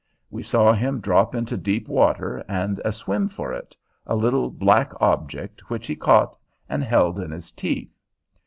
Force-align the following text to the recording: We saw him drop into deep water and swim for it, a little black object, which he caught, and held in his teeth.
We 0.31 0.41
saw 0.41 0.73
him 0.73 0.99
drop 0.99 1.35
into 1.35 1.55
deep 1.55 1.87
water 1.87 2.43
and 2.49 2.81
swim 2.91 3.29
for 3.29 3.53
it, 3.53 3.77
a 4.07 4.15
little 4.15 4.49
black 4.49 4.93
object, 4.99 5.69
which 5.69 5.85
he 5.85 5.95
caught, 5.95 6.35
and 6.67 6.83
held 6.83 7.19
in 7.19 7.29
his 7.29 7.51
teeth. 7.51 7.95